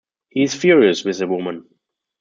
[0.29, 1.67] He is furious with the woman.